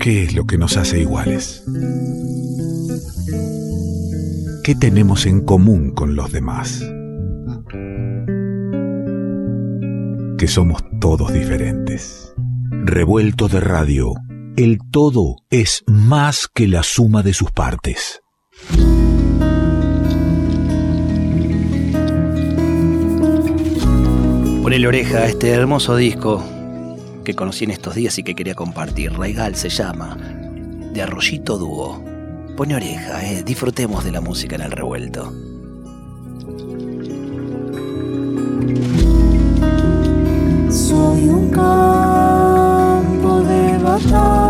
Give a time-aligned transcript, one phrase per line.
[0.00, 1.62] ¿Qué es lo que nos hace iguales?
[4.64, 6.80] ¿Qué tenemos en común con los demás?
[10.38, 12.32] Que somos todos diferentes.
[12.70, 14.14] Revuelto de radio,
[14.56, 18.22] el todo es más que la suma de sus partes.
[24.62, 26.42] Ponele oreja a este hermoso disco
[27.24, 29.12] que conocí en estos días y que quería compartir.
[29.12, 30.16] Raigal se llama,
[30.92, 32.02] de Arroyito Dúo.
[32.56, 33.42] Pone oreja, eh.
[33.42, 35.32] disfrutemos de la música en el revuelto.
[40.70, 44.49] Soy un campo de batalla.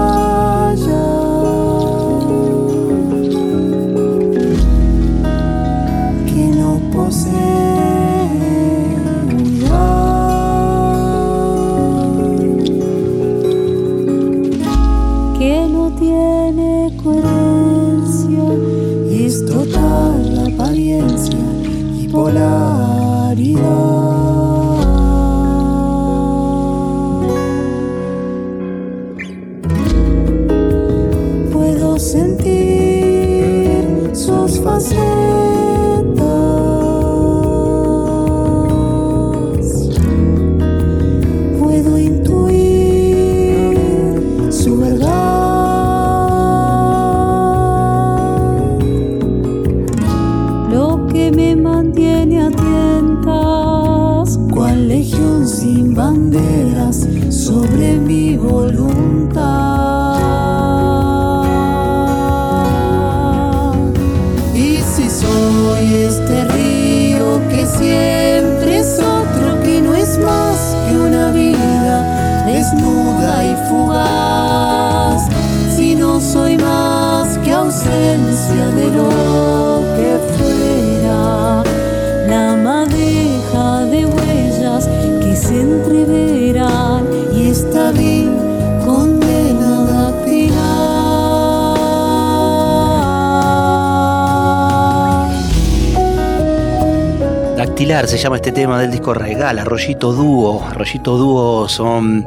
[98.06, 100.64] Se llama este tema del disco Raigal, Arroyito Dúo.
[100.64, 102.26] Arroyito Dúo son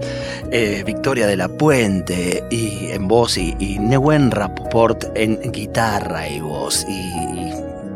[0.51, 6.39] eh, Victoria de la Puente y en voz y, y Neuen Rapoport en guitarra y
[6.41, 6.85] voz.
[6.87, 7.11] Y,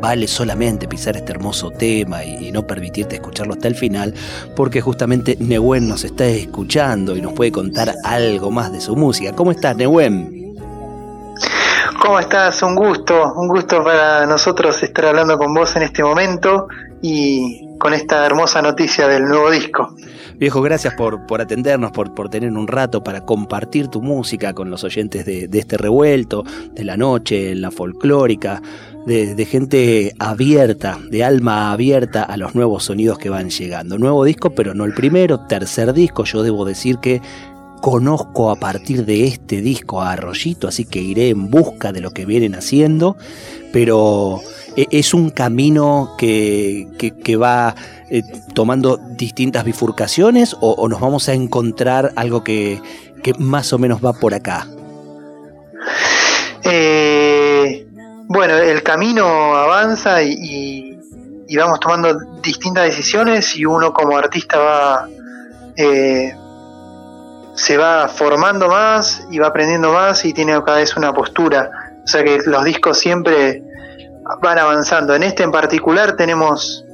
[0.00, 4.14] vale solamente pisar este hermoso tema y, y, no permitirte escucharlo hasta el final,
[4.54, 9.32] porque justamente Neuen nos está escuchando y nos puede contar algo más de su música.
[9.32, 10.37] ¿Cómo estás, Neuen?
[12.00, 12.62] ¿Cómo estás?
[12.62, 16.68] Un gusto, un gusto para nosotros estar hablando con vos en este momento
[17.02, 19.94] y con esta hermosa noticia del nuevo disco.
[20.36, 24.70] Viejo, gracias por, por atendernos, por, por tener un rato para compartir tu música con
[24.70, 28.62] los oyentes de, de este revuelto, de la noche, la folclórica,
[29.08, 33.98] de, gente abierta, de alma abierta a los nuevos sonidos que van llegando.
[33.98, 37.22] Nuevo disco, pero no el primero, tercer disco, yo debo decir que
[37.80, 42.10] conozco a partir de este disco a Arroyito, así que iré en busca de lo
[42.10, 43.16] que vienen haciendo,
[43.72, 44.40] pero
[44.76, 46.88] es un camino que,
[47.24, 47.74] que, va
[48.10, 48.22] eh,
[48.54, 52.80] tomando distintas bifurcaciones o, nos vamos a encontrar algo que,
[53.22, 54.66] que, más o menos va por acá.
[56.62, 57.86] Eh,
[58.28, 60.96] bueno, el camino avanza y,
[61.56, 65.08] vamos tomando distintas decisiones y uno como artista va...
[65.76, 66.34] Eh,
[67.58, 71.70] se va formando más y va aprendiendo más y tiene cada vez una postura.
[72.04, 73.64] O sea que los discos siempre
[74.40, 75.12] van avanzando.
[75.16, 76.84] En este en particular tenemos,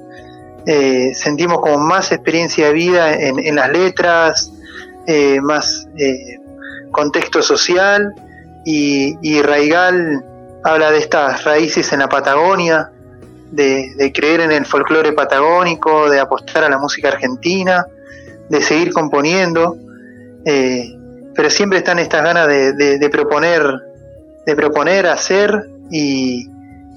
[0.67, 4.51] eh, sentimos como más experiencia de vida en, las letras,
[5.07, 6.39] eh, más eh,
[6.91, 8.15] contexto social
[8.65, 10.25] y, Raigal
[10.65, 12.91] habla de estas raíces en la Patagonia,
[13.51, 17.87] de creer en el folclore patagónico, de apostar a la música argentina,
[18.49, 19.77] de seguir componiendo.
[20.45, 20.95] Eh,
[21.35, 23.63] pero siempre están estas ganas de, proponer,
[24.47, 26.49] de proponer, hacer y,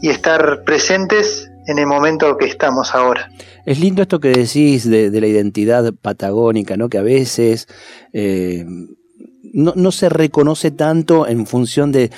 [0.04, 3.30] estar presentes en el momento que estamos ahora.
[3.66, 6.88] Es lindo esto que decís de, la identidad patagónica, ¿no?
[6.88, 7.68] Que a veces
[8.14, 8.64] eh,
[9.54, 12.12] no, se reconoce tanto en función de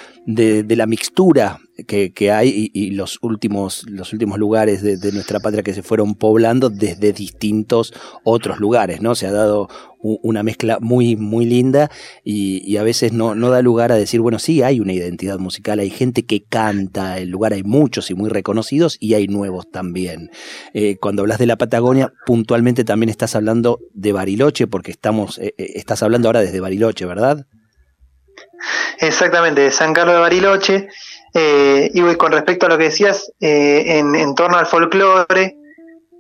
[0.68, 5.84] la mixtura que, hay y, los últimos los últimos lugares de, nuestra patria que se
[5.84, 7.94] fueron poblando desde distintos
[8.24, 9.16] otros lugares, ¿no?
[9.16, 9.70] Se ha dado
[10.02, 11.92] una mezcla muy, muy linda
[12.24, 15.80] y, a veces no, no da lugar a decir, bueno, sí, hay una identidad musical,
[15.80, 20.31] hay gente que canta, el lugar hay muchos y muy reconocidos y hay nuevos también.
[20.74, 25.54] Eh, cuando hablas de la Patagonia, puntualmente también estás hablando de Bariloche, porque estamos, eh,
[25.58, 27.46] estás hablando ahora desde Bariloche, ¿verdad?
[29.00, 30.90] Exactamente, de San Carlos de Bariloche.
[31.34, 35.56] Eh, y con respecto a lo que decías, eh, en, torno al folclore,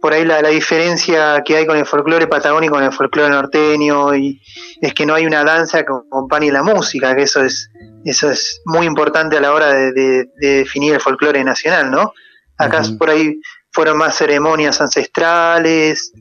[0.01, 4.41] por ahí la, diferencia que hay con el folclore patagónico con el folclore norteño y
[4.81, 7.69] es que no hay una danza que acompañe la música, que eso es
[8.05, 12.13] eso es muy importante a la hora de, definir el folclore nacional, ¿no?
[12.57, 13.39] Acá por ahí
[13.71, 16.11] fueron más ceremonias ancestrales,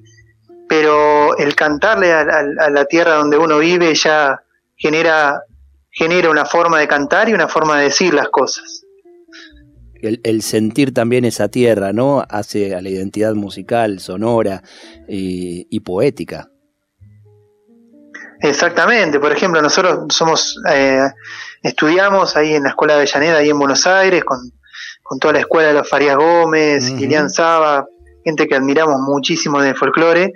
[0.69, 4.43] pero el cantarle a, la tierra donde uno vive ya
[4.77, 5.43] genera,
[5.99, 8.85] genera una forma de cantar y una forma de decir las cosas.
[10.01, 12.25] El, sentir también esa tierra, ¿no?
[12.31, 14.63] Hace a la identidad musical, sonora
[15.09, 16.49] y, poética.
[18.41, 21.03] Exactamente, por ejemplo, nosotros somos, eh,
[21.65, 24.39] estudiamos ahí en la Escuela de Avellaneda, ahí en Buenos Aires, con,
[25.21, 27.87] toda la escuela de los Farías Gómez, uh Saba,
[28.25, 30.33] gente que admiramos muchísimo del folclore.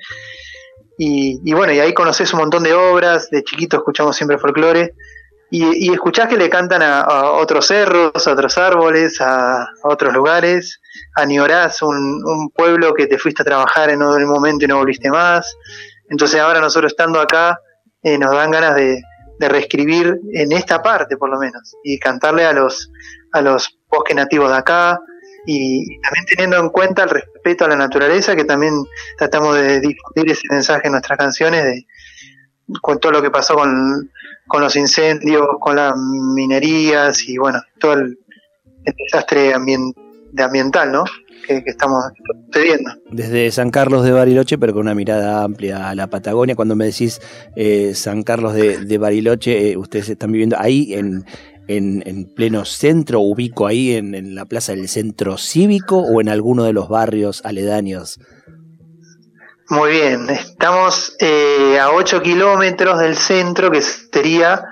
[0.98, 4.94] Y, bueno, y ahí conoces un montón de obras, de chiquito escuchamos siempre folclore,
[5.54, 10.80] y, y escuchás que le cantan a, otros cerros, a otros árboles, a, otros lugares,
[11.14, 15.10] añorás un, un pueblo que te fuiste a trabajar en un momento y no volviste
[15.10, 15.54] más.
[16.08, 17.60] Entonces ahora nosotros estando acá
[18.02, 19.02] eh, nos dan ganas de,
[19.40, 22.92] reescribir en esta parte por lo menos y cantarle a los
[23.32, 25.00] a los bosques nativos de acá
[25.46, 28.72] y también teniendo en cuenta el respeto a la naturaleza que también
[29.18, 31.86] tratamos de difundir ese mensaje en nuestras canciones de
[32.80, 34.12] con todo lo que pasó con,
[34.46, 38.18] con los incendios, con las minerías y bueno, todo el,
[38.84, 39.52] desastre
[40.32, 41.04] de ambiental, ¿no?
[41.42, 42.04] que, estamos
[42.46, 42.90] sucediendo.
[43.10, 46.86] Desde San Carlos de Bariloche, pero con una mirada amplia a la Patagonia, cuando me
[46.86, 47.20] decís
[47.56, 51.24] eh, San Carlos de, Bariloche, eh, ustedes están viviendo ahí en,
[51.68, 56.72] en, pleno centro, ubico ahí en, la plaza del centro cívico o en alguno de
[56.72, 58.18] los barrios aledaños.
[59.72, 64.66] Muy bien, estamos eh, a 8 kilómetros del centro, que sería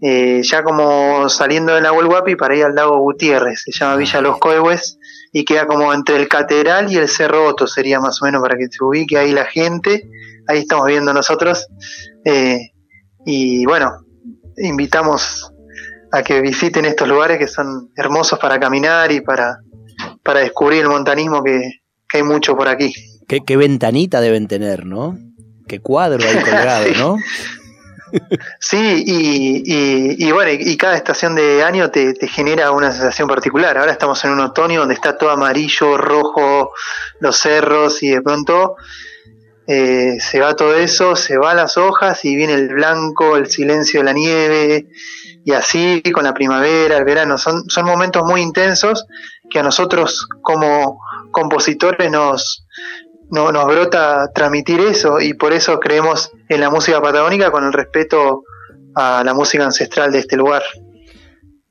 [0.00, 4.38] ya como saliendo de la Huelguapi para ir al lago Gutiérrez, se llama Villa Los
[4.38, 4.98] Coehues
[5.32, 8.56] y queda como entre el Catedral y el Cerro Otto, sería más o menos para
[8.56, 10.10] que se ubique ahí la gente.
[10.48, 11.68] Ahí estamos viendo nosotros.
[12.24, 12.72] Eh,
[13.24, 13.92] y bueno,
[14.56, 15.52] invitamos
[16.10, 19.58] a que visiten estos lugares que son hermosos para caminar y para,
[20.24, 21.78] para descubrir el montanismo que,
[22.12, 22.92] hay mucho por aquí.
[23.40, 25.18] Qué, ventanita deben tener, ¿no?
[25.66, 27.16] Qué cuadro ahí colgado, ¿no?
[28.60, 33.78] Sí, y, y, bueno, y, cada estación de año te, genera una sensación particular.
[33.78, 36.72] Ahora estamos en un otoño donde está todo amarillo, rojo,
[37.20, 38.76] los cerros, y de pronto
[39.66, 44.00] eh, se va todo eso, se van las hojas y viene el blanco, el silencio
[44.00, 44.88] de la nieve,
[45.46, 47.38] y así con la primavera, el verano.
[47.38, 49.06] Son, son momentos muy intensos
[49.48, 51.00] que a nosotros como
[51.30, 52.66] compositores nos,
[53.32, 57.72] no, nos brota transmitir eso y por eso creemos en la música patagónica con el
[57.72, 58.44] respeto
[58.94, 60.62] a la música ancestral de este lugar.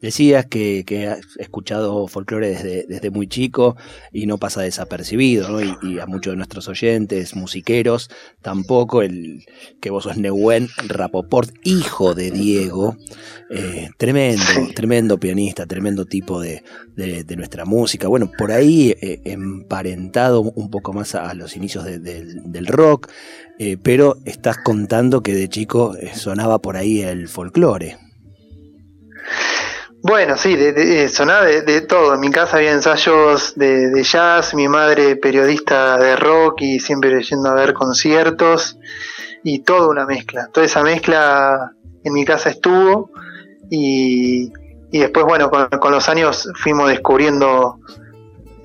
[0.02, 3.78] Decías que, que has escuchado folclore desde, desde, muy chico
[4.12, 5.62] y no pasa desapercibido, ¿no?
[5.62, 8.10] Y, a muchos de nuestros oyentes, musiqueros,
[8.42, 9.46] tampoco, el
[9.80, 12.98] que vos sos Neuwen Rapoport, hijo de Diego,
[13.52, 14.44] eh, tremendo,
[14.76, 16.64] tremendo pianista, tremendo tipo de,
[16.96, 18.08] de, nuestra música.
[18.08, 23.10] Bueno, por ahí eh, emparentado un poco más a, los inicios del rock,
[23.60, 28.11] eh, pero estás contando que de chico sonaba por ahí el folclore.
[30.12, 32.16] Bueno, sí, de, sonaba de, todo.
[32.16, 37.50] En mi casa había ensayos de, jazz, mi madre periodista de rock y siempre yendo
[37.50, 38.78] a ver conciertos
[39.42, 40.50] y toda una mezcla.
[40.52, 41.72] Toda esa mezcla
[42.04, 43.10] en mi casa estuvo
[43.70, 44.52] y,
[44.92, 47.80] después, bueno, con, los años fuimos descubriendo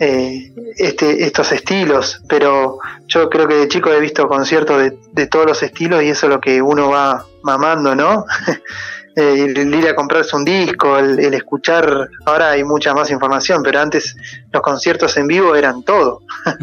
[0.01, 5.27] eh, este, estos estilos, pero yo creo que de chico he visto conciertos de, de
[5.29, 8.25] todos los estilos y eso es lo que uno va mamando, ¿no?
[9.19, 13.81] Eh, el, ir a comprarse un disco, el, escuchar, ahora hay mucha más información, pero
[13.81, 14.15] antes
[14.53, 16.21] los conciertos en vivo eran todo.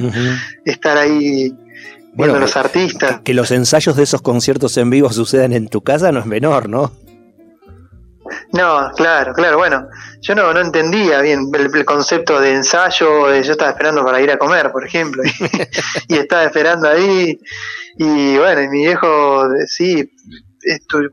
[0.66, 3.22] Estar ahí bueno, viendo los artistas.
[3.24, 6.70] Que, los ensayos de esos conciertos en vivo sucedan en tu casa no es menor,
[6.70, 6.92] ¿no?
[8.52, 9.88] No, claro, claro, bueno,
[10.22, 14.38] yo no, no entendía bien el, concepto de ensayo, yo estaba esperando para ir a
[14.38, 15.34] comer, por ejemplo, y,
[16.14, 17.40] y estaba esperando ahí,
[17.98, 20.10] y bueno, y mi viejo, sí,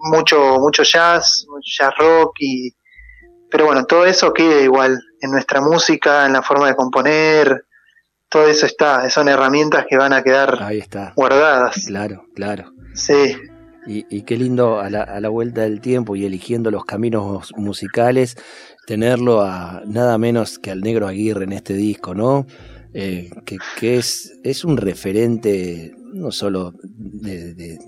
[0.01, 2.75] mucho, mucho jazz, mucho jazz rock y
[3.51, 7.65] pero bueno, todo eso queda igual en nuestra música, en la forma de componer,
[8.29, 11.13] todo eso está, son herramientas que van a quedar Ahí está.
[11.17, 11.87] guardadas.
[11.87, 12.73] Claro, claro.
[12.95, 13.37] Sí.
[13.87, 18.37] Y, qué lindo a la, a la, vuelta del tiempo y eligiendo los caminos musicales,
[18.87, 22.47] tenerlo a nada menos que al negro Aguirre en este disco, ¿no?
[22.93, 27.79] Eh, que, que es, es un referente no solo de, de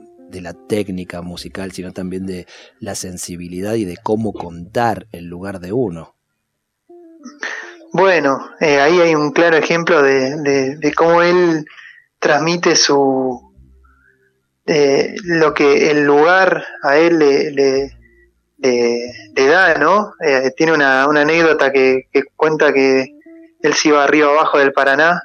[0.41, 2.47] la técnica musical, sino también de
[2.81, 6.15] la sensibilidad y de cómo contar el lugar de uno.
[7.93, 11.67] Bueno, eh, ahí hay un claro ejemplo de, de, cómo él
[12.19, 13.53] transmite su
[14.67, 20.15] eh, lo que el lugar a él le, le, da, ¿no?
[20.25, 23.15] Eh, tiene una, una anécdota que, que, cuenta que
[23.61, 25.23] él se iba arriba abajo del Paraná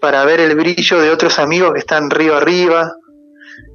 [0.00, 2.96] para ver el brillo de otros amigos que están río arriba.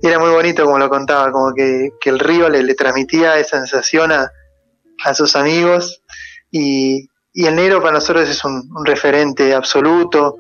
[0.02, 3.38] Y era muy bonito como lo contaba, como que, que el río le, le transmitía
[3.38, 4.32] esa sensación a,
[5.04, 6.02] a sus amigos.
[6.52, 10.38] Y, y el negro para nosotros es un, referente absoluto,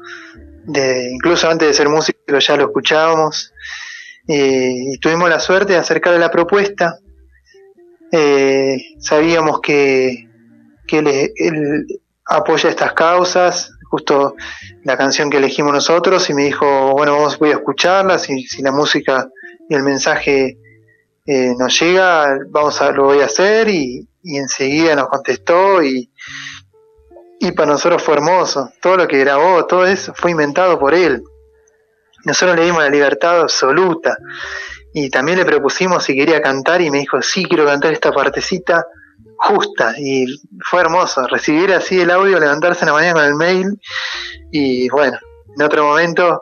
[0.65, 3.53] de, incluso antes de ser músico ya lo escuchábamos,
[4.27, 6.97] eh, y tuvimos la suerte de acercarle la propuesta,
[8.11, 10.27] eh, sabíamos que,
[10.87, 10.97] que
[11.37, 11.85] él,
[12.25, 14.35] apoya estas causas, justo
[14.83, 18.61] la canción que elegimos nosotros, y me dijo, bueno, vamos, voy a escucharla, si, si
[18.61, 19.29] la música
[19.69, 20.57] y el mensaje
[21.25, 26.11] eh, nos llega, vamos a, lo voy a hacer, y, y enseguida nos contestó, y,
[27.39, 28.71] y para nosotros fue hermoso.
[28.81, 31.21] Todo lo que grabó, todo eso fue inventado por él.
[32.25, 34.17] Nosotros le dimos la libertad absoluta.
[34.93, 38.85] Y también le propusimos si quería cantar y me dijo, sí, quiero cantar esta partecita
[39.37, 39.93] justa.
[39.97, 40.25] Y
[40.69, 41.27] fue hermoso.
[41.27, 43.81] Recibir así el audio, levantarse en la mañana con el mail.
[44.51, 45.17] Y bueno,
[45.55, 46.41] en otro momento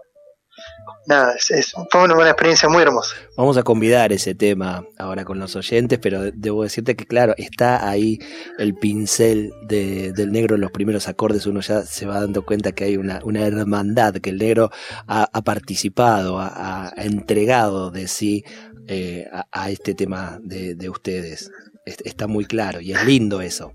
[1.07, 3.15] nada, es, fue una, experiencia muy hermosa.
[3.37, 7.87] Vamos a convidar ese tema ahora con los oyentes, pero debo decirte que, claro, está
[7.87, 8.19] ahí
[8.57, 11.45] el pincel del negro en los primeros acordes.
[11.45, 14.71] Uno ya se va dando cuenta que hay una, hermandad, que el negro
[15.07, 18.43] ha, participado, ha, entregado de sí
[18.87, 21.51] eh, a, este tema de, ustedes.
[21.85, 23.71] Está muy claro y es lindo eso.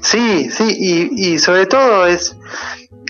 [0.00, 2.36] Sí, sí, y, y sobre todo es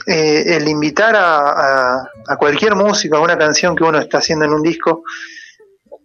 [0.07, 4.63] eh, el invitar a, cualquier músico a una canción que uno está haciendo en un
[4.63, 5.03] disco,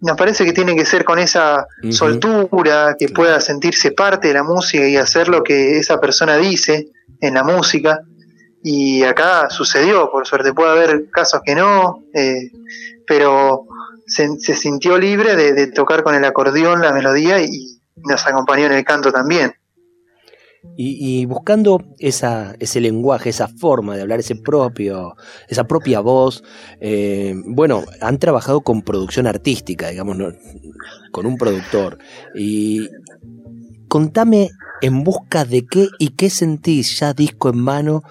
[0.02, 4.44] nos parece que tiene que ser con esa soltura, que pueda sentirse parte de la
[4.44, 6.88] música y hacer lo que esa persona dice
[7.20, 8.00] en la música.
[8.64, 12.52] Y acá sucedió, por suerte, puede haber casos que no, eh,
[13.08, 13.66] pero
[14.06, 18.84] se, sintió libre de tocar con el acordeón la melodía y nos acompañó en el
[18.84, 19.54] canto también.
[20.76, 25.16] Y, buscando ese lenguaje, esa forma de hablar, ese propio,
[25.48, 26.44] esa propia voz,
[26.82, 30.18] eh, bueno, han trabajado con producción artística, digamos,
[31.12, 31.98] con un productor.
[32.36, 32.90] Y
[33.88, 34.50] contame
[34.82, 38.04] en busca de qué y qué sentís ya disco en mano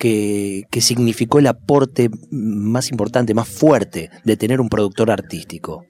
[0.00, 5.84] que, significó el aporte más importante, más fuerte de tener un productor artístico.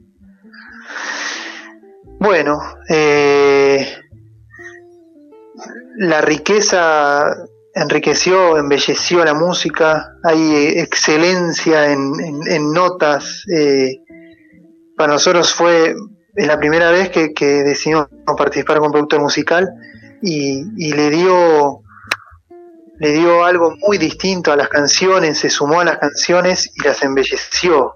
[2.19, 3.87] Bueno, eh,
[5.97, 7.25] la riqueza
[7.73, 13.45] enriqueció, embelleció la música, hay excelencia en, notas.
[13.49, 14.01] Eh,
[14.97, 15.95] para nosotros fue
[16.35, 17.31] la primera vez que,
[17.63, 19.71] decidimos participar con productor musical
[20.21, 21.83] y, le dio
[23.01, 27.03] le dio algo muy distinto a las canciones, se sumó a las canciones y las
[27.03, 27.95] embelleció.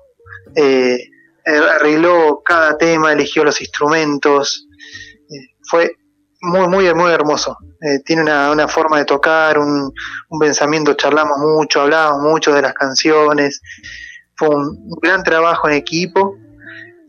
[0.57, 0.99] Eh,
[1.45, 4.67] arregló cada tema, eligió los instrumentos.
[5.29, 5.97] Eh, fue
[6.41, 7.59] muy, muy, muy hermoso.
[7.83, 9.93] Eh, tiene una, forma de tocar, un,
[10.41, 13.61] pensamiento, charlamos mucho, hablábamos mucho de las canciones.
[14.37, 16.35] Fue un, gran trabajo en equipo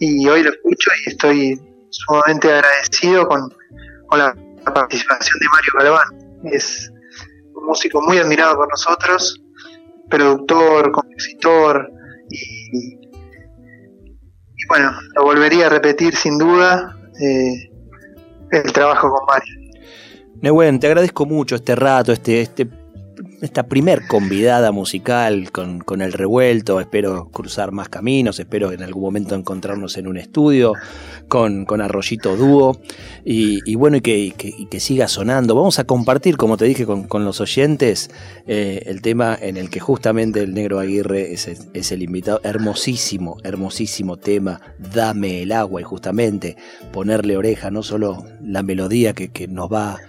[0.01, 1.61] y hoy lo escucho y estoy
[1.91, 3.49] sumamente agradecido con,
[4.11, 4.35] la
[4.73, 6.51] participación de Mario Galván.
[6.51, 6.91] Es
[7.65, 9.41] músico muy admirado por nosotros,
[10.09, 11.89] productor, compositor
[12.29, 13.09] y,
[14.69, 16.97] bueno, lo volvería a repetir sin duda.
[17.21, 17.71] Eh,
[18.51, 19.53] el trabajo con Mario.
[20.41, 22.67] Nehuen, te agradezco mucho este rato, este, este
[23.45, 26.79] esta primer convidada musical con, con, el revuelto.
[26.79, 30.73] Espero cruzar más caminos, espero en algún momento encontrarnos en un estudio
[31.27, 32.79] con, con Arroyito Dúo
[33.23, 34.33] y, bueno, y que,
[34.69, 35.55] que, siga sonando.
[35.55, 38.09] Vamos a compartir, como te dije, con, con los oyentes
[38.47, 42.41] eh, el tema en el que justamente el negro Aguirre es, es, el invitado.
[42.43, 44.61] Hermosísimo, hermosísimo tema,
[44.93, 46.57] Dame el agua y justamente
[46.91, 49.99] ponerle oreja, no solo la melodía que, que nos va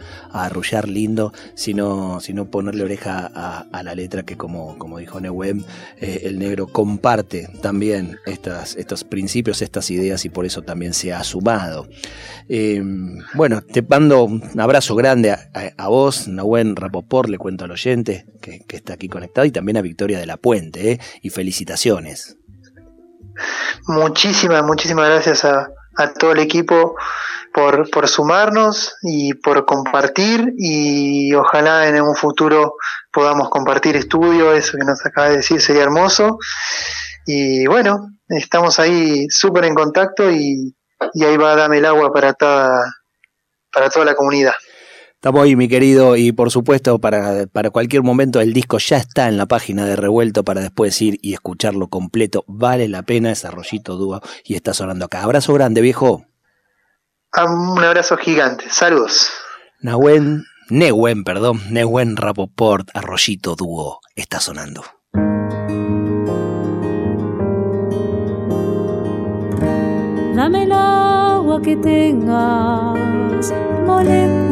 [0.43, 5.63] a arrullar lindo, sino, sino ponerle oreja a, la letra que como, como dijo Neuem,
[6.01, 11.13] eh, el negro comparte también estas, estos principios, estas ideas y por eso también se
[11.13, 11.87] ha sumado.
[12.49, 12.83] Eh,
[13.35, 18.65] bueno, te mando un abrazo grande a, vos, Nahuen Rapopor, le cuento al oyente que,
[18.69, 22.37] está aquí conectado y también a Victoria de la Puente eh, y felicitaciones.
[23.87, 26.97] Muchísimas, muchísimas gracias a, a todo el equipo
[27.53, 32.75] por, por sumarnos y por compartir y ojalá en un futuro
[33.11, 36.39] podamos compartir estudio, eso que nos acaba de decir sería hermoso.
[37.25, 40.77] Y bueno, estamos ahí súper en contacto y,
[41.15, 42.85] y ahí va a darme el agua para toda,
[43.73, 44.55] para toda la comunidad.
[45.27, 49.27] Estamos ahí, mi querido, y por supuesto, para, para cualquier momento el disco ya está
[49.27, 52.45] en la página de Revuelto para después ir y escucharlo completo.
[52.47, 55.25] Vale la pena ese arroyito dúo y está sonando acá.
[55.25, 56.25] Abrazo grande, viejo.
[57.33, 58.67] Ah, un abrazo gigante.
[58.71, 59.31] Saludos.
[59.81, 64.85] Nahuen, Newen, perdón, Newen Rapoport, arroyito dúo, está sonando.
[70.37, 72.95] Dame el agua que tengas,
[73.85, 74.46] molécula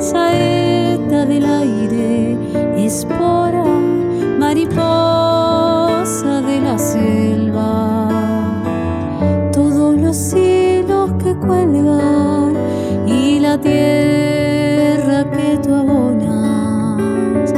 [0.00, 2.38] saeta del aire,
[2.76, 3.64] espora,
[4.38, 8.08] mariposa de la selva,
[9.52, 12.54] todos los hilos que cuelgan
[13.06, 17.52] y la tierra que tú abonas,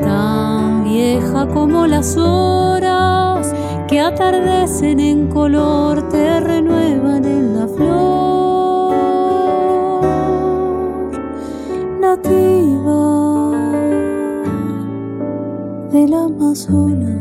[0.00, 3.54] tan vieja como las horas
[3.88, 6.40] que atardecen en color te
[16.50, 17.19] del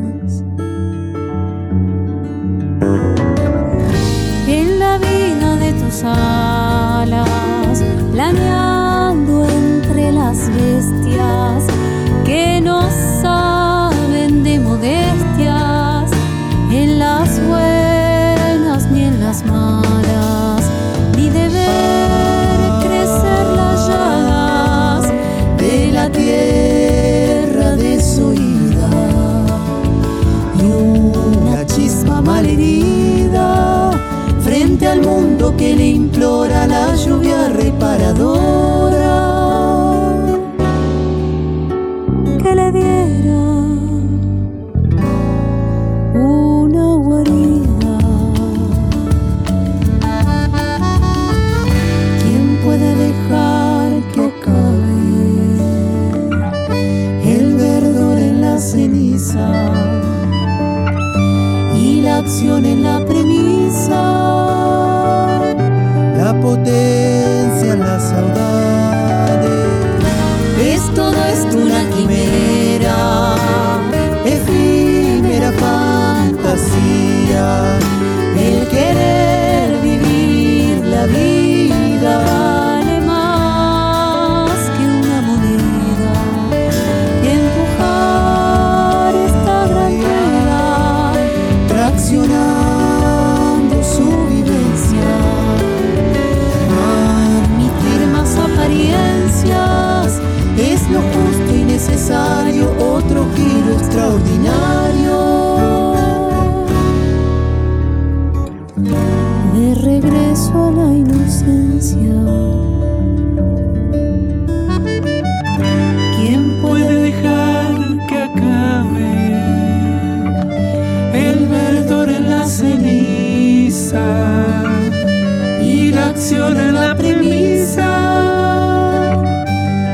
[126.32, 127.88] en la premisa?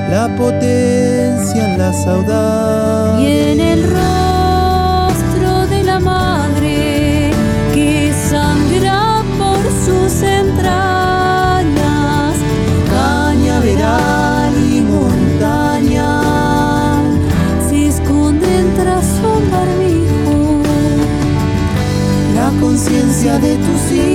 [0.09, 3.21] La potencia en la saudade.
[3.21, 7.31] y en el rostro de la madre
[7.73, 11.75] que sangra por sus entrañas,
[12.89, 16.21] cañaveral y montaña.
[17.69, 20.63] se esconden tras un barbijo.
[22.35, 24.14] La conciencia de tus hijos